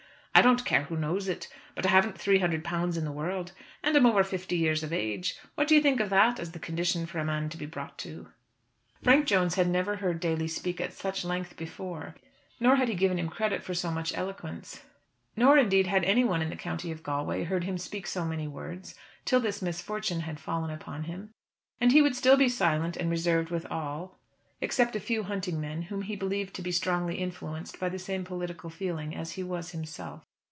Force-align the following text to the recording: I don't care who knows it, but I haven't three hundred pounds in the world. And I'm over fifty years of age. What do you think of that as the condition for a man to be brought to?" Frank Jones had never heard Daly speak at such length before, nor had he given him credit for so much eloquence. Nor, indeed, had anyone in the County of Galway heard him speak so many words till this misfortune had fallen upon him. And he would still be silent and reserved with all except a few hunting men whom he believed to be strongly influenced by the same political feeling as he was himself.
I 0.33 0.41
don't 0.41 0.63
care 0.65 0.83
who 0.83 0.95
knows 0.97 1.27
it, 1.27 1.49
but 1.75 1.85
I 1.85 1.89
haven't 1.89 2.17
three 2.17 2.39
hundred 2.39 2.63
pounds 2.63 2.97
in 2.97 3.03
the 3.03 3.11
world. 3.11 3.51
And 3.83 3.95
I'm 3.95 4.05
over 4.07 4.23
fifty 4.23 4.55
years 4.57 4.81
of 4.81 4.91
age. 4.93 5.35
What 5.55 5.67
do 5.67 5.75
you 5.75 5.81
think 5.81 5.99
of 5.99 6.09
that 6.09 6.39
as 6.39 6.53
the 6.53 6.57
condition 6.57 7.05
for 7.05 7.19
a 7.19 7.25
man 7.25 7.49
to 7.49 7.57
be 7.57 7.65
brought 7.67 7.97
to?" 7.99 8.29
Frank 9.03 9.27
Jones 9.27 9.53
had 9.55 9.67
never 9.67 9.97
heard 9.97 10.19
Daly 10.21 10.47
speak 10.47 10.79
at 10.81 10.93
such 10.93 11.23
length 11.25 11.57
before, 11.57 12.15
nor 12.61 12.77
had 12.77 12.87
he 12.87 12.95
given 12.95 13.19
him 13.19 13.27
credit 13.29 13.61
for 13.61 13.73
so 13.75 13.91
much 13.91 14.17
eloquence. 14.17 14.81
Nor, 15.35 15.57
indeed, 15.59 15.85
had 15.85 16.03
anyone 16.05 16.41
in 16.41 16.49
the 16.49 16.55
County 16.55 16.91
of 16.93 17.03
Galway 17.03 17.43
heard 17.43 17.65
him 17.65 17.77
speak 17.77 18.07
so 18.07 18.25
many 18.25 18.47
words 18.47 18.95
till 19.25 19.41
this 19.41 19.61
misfortune 19.61 20.21
had 20.21 20.39
fallen 20.39 20.71
upon 20.71 21.03
him. 21.03 21.33
And 21.81 21.91
he 21.91 22.01
would 22.01 22.15
still 22.15 22.37
be 22.37 22.49
silent 22.49 22.95
and 22.97 23.11
reserved 23.11 23.49
with 23.51 23.65
all 23.69 24.17
except 24.63 24.95
a 24.95 24.99
few 24.99 25.23
hunting 25.23 25.59
men 25.59 25.83
whom 25.83 26.03
he 26.03 26.15
believed 26.15 26.53
to 26.53 26.61
be 26.61 26.71
strongly 26.71 27.15
influenced 27.15 27.79
by 27.79 27.89
the 27.89 27.97
same 27.97 28.23
political 28.23 28.69
feeling 28.69 29.15
as 29.15 29.31
he 29.31 29.41
was 29.43 29.71
himself. 29.71 30.23